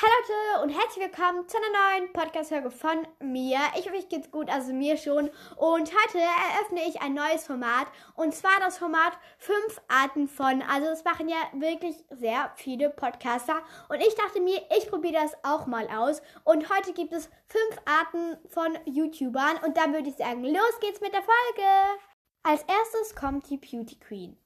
Hallo 0.00 0.12
Leute 0.20 0.62
und 0.62 0.80
herzlich 0.80 1.04
willkommen 1.06 1.48
zu 1.48 1.56
einer 1.56 1.98
neuen 1.98 2.12
Podcast-Folge 2.12 2.70
von 2.70 3.04
mir. 3.20 3.58
Ich 3.76 3.86
hoffe, 3.86 3.96
euch 3.96 4.08
geht's 4.08 4.30
gut, 4.30 4.48
also 4.48 4.72
mir 4.72 4.96
schon. 4.96 5.28
Und 5.56 5.90
heute 5.92 6.18
eröffne 6.18 6.88
ich 6.88 7.02
ein 7.02 7.14
neues 7.14 7.44
Format 7.44 7.88
und 8.14 8.32
zwar 8.32 8.60
das 8.60 8.78
Format 8.78 9.18
5 9.38 9.80
Arten 9.88 10.28
von. 10.28 10.62
Also 10.62 10.86
das 10.86 11.02
machen 11.02 11.28
ja 11.28 11.38
wirklich 11.54 11.96
sehr 12.10 12.52
viele 12.54 12.90
Podcaster 12.90 13.60
und 13.88 13.98
ich 13.98 14.14
dachte 14.14 14.40
mir, 14.40 14.60
ich 14.78 14.88
probiere 14.88 15.14
das 15.14 15.32
auch 15.42 15.66
mal 15.66 15.88
aus. 15.88 16.22
Und 16.44 16.72
heute 16.72 16.92
gibt 16.92 17.12
es 17.12 17.28
5 17.48 17.62
Arten 17.84 18.36
von 18.50 18.78
YouTubern 18.84 19.56
und 19.66 19.76
dann 19.76 19.92
würde 19.92 20.10
ich 20.10 20.16
sagen, 20.16 20.44
los 20.44 20.78
geht's 20.80 21.00
mit 21.00 21.12
der 21.12 21.22
Folge. 21.22 21.68
Als 22.44 22.62
erstes 22.62 23.16
kommt 23.16 23.50
die 23.50 23.56
Beauty 23.56 23.96
Queen. 23.98 24.36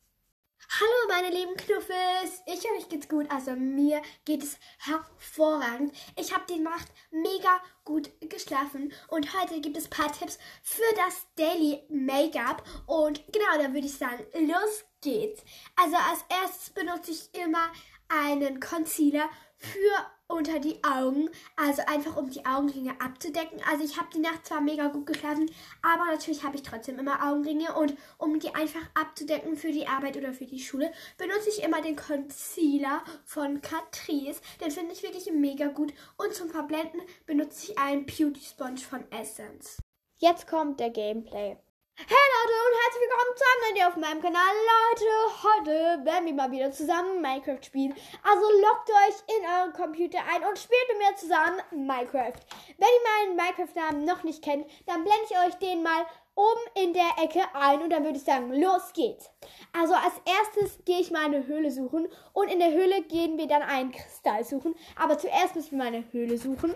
Hallo 0.69 1.09
meine 1.09 1.35
lieben 1.37 1.57
Knuffels, 1.57 2.43
ich 2.47 2.61
hoffe, 2.61 2.79
euch 2.79 2.89
geht's 2.89 3.09
gut. 3.09 3.31
Also 3.31 3.53
mir 3.53 4.01
geht 4.25 4.43
es 4.43 4.59
hervorragend. 4.79 5.95
Ich 6.17 6.33
habe 6.33 6.45
die 6.49 6.61
Nacht 6.61 6.89
mega 7.11 7.61
gut 7.85 8.11
geschlafen 8.21 8.93
und 9.09 9.39
heute 9.39 9.61
gibt 9.61 9.77
es 9.77 9.87
ein 9.87 9.91
paar 9.91 10.13
Tipps 10.13 10.39
für 10.63 10.95
das 10.97 11.27
Daily 11.37 11.83
Make-up 11.89 12.65
und 12.87 13.23
genau, 13.33 13.59
da 13.59 13.73
würde 13.75 13.87
ich 13.87 13.99
sagen, 13.99 14.25
los 14.35 14.85
geht's. 15.03 15.43
Also 15.77 15.97
als 15.97 16.25
erstes 16.29 16.71
benutze 16.71 17.11
ich 17.11 17.35
immer 17.35 17.71
einen 18.09 18.61
Concealer 18.61 19.29
für 19.63 20.07
unter 20.33 20.59
die 20.59 20.83
Augen, 20.83 21.29
also 21.57 21.83
einfach 21.87 22.17
um 22.17 22.31
die 22.31 22.45
Augenringe 22.47 22.99
abzudecken. 23.01 23.61
Also 23.71 23.85
ich 23.85 23.99
habe 23.99 24.09
die 24.15 24.21
Nacht 24.21 24.47
zwar 24.47 24.61
mega 24.61 24.89
gut 24.89 25.07
geschlafen, 25.07 25.51
aber 25.83 26.07
natürlich 26.07 26.43
habe 26.43 26.57
ich 26.57 26.63
trotzdem 26.63 26.99
immer 26.99 27.29
Augenringe 27.29 27.75
und 27.75 27.97
um 28.19 28.39
die 28.41 28.55
einfach 28.55 28.83
abzudecken 28.95 29.57
für 29.57 29.73
die 29.73 29.87
Arbeit 29.87 30.17
oder 30.17 30.33
für 30.33 30.47
die 30.47 30.61
Schule, 30.61 30.91
benutze 31.19 31.51
ich 31.51 31.63
immer 31.63 31.83
den 31.83 31.97
Concealer 31.97 33.03
von 33.25 33.61
Catrice. 33.61 34.41
Den 34.61 34.71
finde 34.71 34.93
ich 34.93 35.03
wirklich 35.03 35.31
mega 35.33 35.69
gut 35.69 35.93
und 36.17 36.35
zum 36.35 36.49
Verblenden 36.49 37.01
benutze 37.27 37.73
ich 37.73 37.79
einen 37.79 38.07
Beauty 38.07 38.41
Sponge 38.41 38.79
von 38.79 39.05
Essence. 39.11 39.83
Jetzt 40.19 40.47
kommt 40.47 40.81
der 40.81 40.91
Gameplay. 40.91 41.59
Hey 41.95 42.07
Leute 42.09 42.55
und 42.67 42.77
herzlich 42.83 43.03
willkommen 43.03 43.37
zu 43.37 43.45
einem 43.45 43.75
Video 43.75 43.89
auf 43.89 43.97
meinem 43.97 44.23
Kanal. 44.23 44.55
Leute, 44.73 45.11
heute 45.45 46.05
werden 46.07 46.25
wir 46.25 46.33
mal 46.33 46.51
wieder 46.51 46.73
zusammen 46.73 47.21
Minecraft 47.21 47.63
spielen. 47.63 47.95
Also 48.23 48.47
loggt 48.61 48.89
euch 48.89 49.37
in 49.37 49.45
euren 49.45 49.73
Computer 49.75 50.19
ein 50.21 50.43
und 50.49 50.59
spielt 50.59 50.81
mit 50.89 50.99
mir 50.99 51.15
zusammen 51.17 51.61
Minecraft. 51.87 52.41
Wenn 52.79 52.89
ihr 52.89 53.05
meinen 53.05 53.37
Minecraft-Namen 53.37 54.05
noch 54.07 54.25
nicht 54.25 54.43
kennt, 54.43 54.67
dann 54.87 55.05
blende 55.05 55.27
ich 55.29 55.39
euch 55.39 55.55
den 55.57 55.83
mal 55.83 56.07
oben 56.35 56.61
in 56.83 56.95
der 56.95 57.23
Ecke 57.23 57.43
ein 57.53 57.83
und 57.83 57.91
dann 57.91 58.05
würde 58.05 58.17
ich 58.17 58.25
sagen, 58.25 58.53
los 58.55 58.95
geht's. 58.95 59.31
Also 59.79 59.93
als 59.93 60.15
erstes 60.25 60.83
gehe 60.87 61.01
ich 61.01 61.11
mal 61.11 61.27
eine 61.27 61.47
Höhle 61.47 61.71
suchen 61.71 62.09
und 62.33 62.49
in 62.49 62.59
der 62.59 62.73
Höhle 62.73 63.03
gehen 63.03 63.37
wir 63.37 63.49
dann 63.49 63.63
einen 63.63 63.93
Kristall 63.93 64.45
suchen. 64.45 64.75
Aber 64.97 65.19
zuerst 65.19 65.55
müssen 65.55 65.73
wir 65.73 65.85
meine 65.85 66.11
Höhle 66.11 66.39
suchen. 66.39 66.75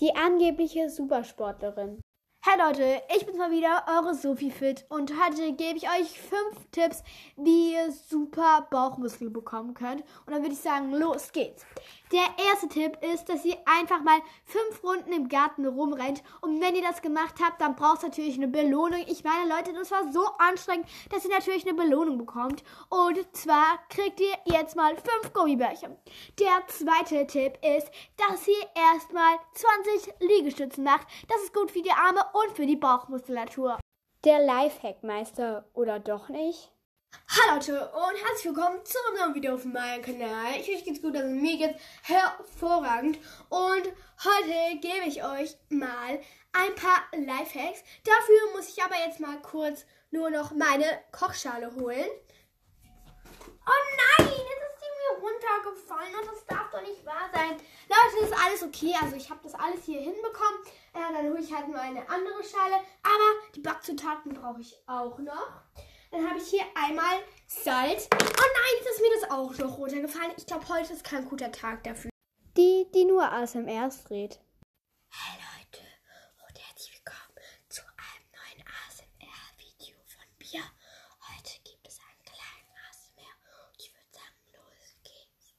Die 0.00 0.14
angebliche 0.14 0.90
Supersportlerin. 0.90 2.02
Hey 2.50 2.58
Leute, 2.58 3.02
ich 3.14 3.26
bin's 3.26 3.36
mal 3.36 3.50
wieder, 3.50 3.84
eure 3.94 4.14
Sophie 4.14 4.50
Fit 4.50 4.86
und 4.88 5.12
heute 5.22 5.52
gebe 5.52 5.76
ich 5.76 5.82
euch 5.84 6.18
fünf 6.18 6.66
Tipps, 6.72 7.02
wie 7.36 7.74
ihr 7.74 7.92
super 7.92 8.66
Bauchmuskeln 8.70 9.34
bekommen 9.34 9.74
könnt. 9.74 10.00
Und 10.24 10.32
dann 10.32 10.40
würde 10.40 10.54
ich 10.54 10.60
sagen, 10.60 10.94
los 10.94 11.30
geht's. 11.32 11.66
Der 12.12 12.26
erste 12.50 12.68
Tipp 12.68 12.96
ist, 13.02 13.28
dass 13.28 13.44
ihr 13.44 13.56
einfach 13.66 14.02
mal 14.02 14.20
fünf 14.44 14.82
Runden 14.82 15.12
im 15.12 15.28
Garten 15.28 15.66
rumrennt. 15.66 16.22
Und 16.40 16.60
wenn 16.60 16.74
ihr 16.74 16.82
das 16.82 17.02
gemacht 17.02 17.34
habt, 17.42 17.60
dann 17.60 17.76
braucht 17.76 17.98
es 17.98 18.02
natürlich 18.04 18.36
eine 18.36 18.48
Belohnung. 18.48 19.04
Ich 19.06 19.24
meine, 19.24 19.48
Leute, 19.48 19.74
das 19.74 19.90
war 19.90 20.10
so 20.10 20.24
anstrengend, 20.38 20.88
dass 21.10 21.24
ihr 21.24 21.30
natürlich 21.30 21.66
eine 21.66 21.76
Belohnung 21.76 22.16
bekommt. 22.16 22.64
Und 22.88 23.36
zwar 23.36 23.78
kriegt 23.90 24.20
ihr 24.20 24.34
jetzt 24.46 24.74
mal 24.74 24.96
fünf 24.96 25.34
Gummibärchen. 25.34 25.96
Der 26.38 26.66
zweite 26.68 27.26
Tipp 27.26 27.58
ist, 27.62 27.90
dass 28.16 28.48
ihr 28.48 28.66
erstmal 28.74 29.36
20 29.52 30.14
Liegestützen 30.20 30.84
macht. 30.84 31.06
Das 31.28 31.42
ist 31.42 31.52
gut 31.52 31.70
für 31.70 31.82
die 31.82 31.90
Arme 31.90 32.24
und 32.32 32.56
für 32.56 32.66
die 32.66 32.76
Bauchmuskulatur. 32.76 33.78
Der 34.24 34.40
Lifehackmeister 34.44 35.68
oder 35.74 36.00
doch 36.00 36.28
nicht? 36.28 36.72
Hallo 37.10 37.54
Leute 37.54 37.88
und 37.88 38.16
herzlich 38.16 38.44
willkommen 38.46 38.84
zu 38.84 38.98
einem 39.06 39.18
neuen 39.18 39.34
Video 39.34 39.54
auf 39.54 39.64
meinem 39.64 40.02
Kanal. 40.02 40.52
Ich 40.60 40.68
hoffe, 40.68 40.84
geht's 40.84 41.00
gut, 41.00 41.16
also 41.16 41.28
mir 41.28 41.56
geht's 41.56 41.80
hervorragend. 42.02 43.18
Und 43.48 43.84
heute 44.24 44.80
gebe 44.80 45.06
ich 45.06 45.24
euch 45.24 45.56
mal 45.70 46.20
ein 46.52 46.74
paar 46.74 47.04
Lifehacks. 47.12 47.82
Dafür 48.04 48.52
muss 48.54 48.68
ich 48.68 48.82
aber 48.82 48.96
jetzt 49.06 49.20
mal 49.20 49.40
kurz 49.40 49.86
nur 50.10 50.30
noch 50.30 50.52
meine 50.52 50.84
Kochschale 51.12 51.74
holen. 51.76 52.06
Oh 53.66 53.82
nein, 54.18 54.28
jetzt 54.28 54.64
ist 54.68 54.82
die 54.82 54.92
mir 54.98 55.22
runtergefallen 55.22 56.14
und 56.20 56.26
das 56.30 56.44
darf 56.46 56.70
doch 56.70 56.82
nicht 56.82 57.06
wahr 57.06 57.30
sein. 57.32 57.56
Leute, 57.88 58.26
ist 58.26 58.44
alles 58.44 58.62
okay. 58.62 58.94
Also 59.00 59.16
ich 59.16 59.30
habe 59.30 59.40
das 59.42 59.54
alles 59.54 59.84
hier 59.84 60.00
hinbekommen. 60.00 60.60
Äh, 60.92 61.12
dann 61.12 61.30
hole 61.30 61.40
ich 61.40 61.54
halt 61.54 61.68
nur 61.68 61.80
eine 61.80 62.08
andere 62.08 62.42
Schale. 62.44 62.74
Aber 63.02 63.52
die 63.54 63.60
Backzutaten 63.60 64.34
brauche 64.34 64.60
ich 64.60 64.76
auch 64.86 65.18
noch. 65.18 65.62
Dann 66.10 66.26
habe 66.28 66.38
ich 66.38 66.48
hier 66.48 66.64
einmal 66.74 67.18
Salz. 67.46 68.08
Oh 68.12 68.16
nein, 68.18 68.74
jetzt 68.78 68.90
ist 68.90 69.00
mir 69.00 69.20
das 69.20 69.30
auch 69.30 69.56
noch 69.58 69.78
runtergefallen. 69.78 70.32
Ich 70.36 70.46
glaube, 70.46 70.66
heute 70.68 70.92
ist 70.92 71.04
kein 71.04 71.28
guter 71.28 71.52
Tag 71.52 71.84
dafür. 71.84 72.10
Die, 72.56 72.86
die 72.94 73.04
nur 73.04 73.30
ASMR 73.30 73.90
dreht. 74.06 74.40
Hey 75.10 75.38
Leute 75.38 75.84
und 76.48 76.58
herzlich 76.58 76.94
willkommen 76.94 77.46
zu 77.68 77.82
einem 77.82 78.26
neuen 78.32 78.66
ASMR-Video 78.66 79.96
von 80.06 80.24
mir. 80.38 80.62
Heute 81.28 81.60
gibt 81.62 81.86
es 81.86 81.98
einen 82.00 82.22
kleinen 82.24 82.72
ASMR 82.88 83.36
und 83.68 83.76
ich 83.78 83.92
würde 83.92 84.10
sagen, 84.10 84.40
los 84.54 84.96
geht's. 85.02 85.54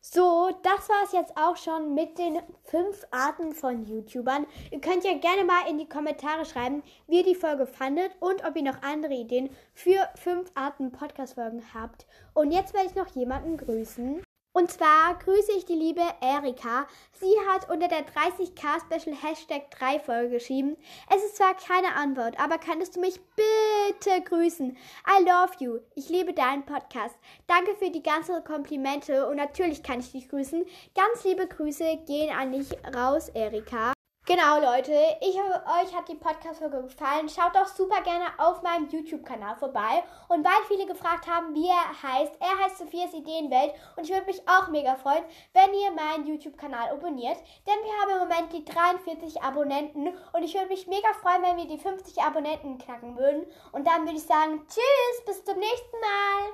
So, 0.00 0.47
das 0.62 0.88
war 0.88 1.04
es 1.04 1.12
jetzt 1.12 1.36
auch 1.36 1.56
schon 1.56 1.94
mit 1.94 2.18
den 2.18 2.40
fünf 2.64 3.06
Arten 3.10 3.52
von 3.52 3.84
YouTubern. 3.84 4.46
Ihr 4.70 4.80
könnt 4.80 5.04
ja 5.04 5.16
gerne 5.18 5.44
mal 5.44 5.68
in 5.68 5.78
die 5.78 5.88
Kommentare 5.88 6.44
schreiben, 6.44 6.82
wie 7.06 7.18
ihr 7.18 7.24
die 7.24 7.34
Folge 7.34 7.66
fandet 7.66 8.12
und 8.20 8.44
ob 8.44 8.56
ihr 8.56 8.62
noch 8.62 8.82
andere 8.82 9.14
Ideen 9.14 9.50
für 9.74 10.08
fünf 10.16 10.50
Arten 10.54 10.92
Podcast-Folgen 10.92 11.62
habt. 11.74 12.06
Und 12.34 12.52
jetzt 12.52 12.74
werde 12.74 12.88
ich 12.88 12.94
noch 12.94 13.14
jemanden 13.14 13.56
grüßen. 13.56 14.22
Und 14.58 14.72
zwar 14.72 15.16
grüße 15.20 15.52
ich 15.56 15.66
die 15.66 15.74
liebe 15.76 16.02
Erika. 16.20 16.88
Sie 17.12 17.32
hat 17.48 17.70
unter 17.70 17.86
der 17.86 18.04
30k 18.04 18.80
Special 18.80 19.14
Hashtag 19.14 19.70
3 19.70 20.00
Folge 20.00 20.30
geschrieben. 20.30 20.76
Es 21.14 21.22
ist 21.22 21.36
zwar 21.36 21.54
keine 21.54 21.94
Antwort, 21.94 22.40
aber 22.40 22.58
könntest 22.58 22.96
du 22.96 23.00
mich 23.00 23.20
bitte 23.36 24.20
grüßen? 24.24 24.76
I 25.06 25.22
love 25.22 25.52
you. 25.60 25.78
Ich 25.94 26.08
liebe 26.08 26.32
deinen 26.32 26.66
Podcast. 26.66 27.14
Danke 27.46 27.76
für 27.76 27.90
die 27.92 28.02
ganzen 28.02 28.42
Komplimente 28.42 29.28
und 29.28 29.36
natürlich 29.36 29.84
kann 29.84 30.00
ich 30.00 30.10
dich 30.10 30.28
grüßen. 30.28 30.66
Ganz 30.92 31.22
liebe 31.22 31.46
Grüße 31.46 31.98
gehen 32.08 32.34
an 32.34 32.50
dich 32.50 32.76
raus, 32.96 33.28
Erika. 33.28 33.97
Genau, 34.28 34.58
Leute. 34.60 34.92
Ich 35.22 35.40
hoffe, 35.40 35.62
euch 35.80 35.96
hat 35.96 36.06
die 36.06 36.14
Podcast-Folge 36.14 36.82
gefallen. 36.82 37.30
Schaut 37.30 37.56
doch 37.56 37.66
super 37.66 38.02
gerne 38.02 38.26
auf 38.36 38.60
meinem 38.60 38.86
YouTube-Kanal 38.90 39.56
vorbei. 39.56 40.04
Und 40.28 40.44
weil 40.44 40.66
viele 40.68 40.84
gefragt 40.84 41.26
haben, 41.26 41.54
wie 41.54 41.66
er 41.66 42.02
heißt, 42.02 42.34
er 42.38 42.62
heißt 42.62 42.76
Sophias 42.76 43.14
Ideenwelt. 43.14 43.72
Und 43.96 44.04
ich 44.04 44.10
würde 44.10 44.26
mich 44.26 44.46
auch 44.46 44.68
mega 44.68 44.96
freuen, 44.96 45.24
wenn 45.54 45.72
ihr 45.72 45.92
meinen 45.92 46.26
YouTube-Kanal 46.26 46.90
abonniert. 46.90 47.38
Denn 47.66 47.82
wir 47.82 47.92
haben 48.02 48.20
im 48.20 48.28
Moment 48.28 48.52
die 48.52 48.66
43 48.66 49.40
Abonnenten. 49.40 50.08
Und 50.34 50.42
ich 50.42 50.52
würde 50.52 50.68
mich 50.68 50.86
mega 50.86 51.08
freuen, 51.22 51.42
wenn 51.42 51.56
wir 51.56 51.66
die 51.66 51.82
50 51.82 52.20
Abonnenten 52.20 52.76
knacken 52.76 53.16
würden. 53.16 53.46
Und 53.72 53.86
dann 53.86 54.02
würde 54.02 54.18
ich 54.18 54.24
sagen, 54.24 54.62
tschüss, 54.68 55.24
bis 55.24 55.42
zum 55.42 55.58
nächsten 55.58 56.00
Mal. 56.00 56.52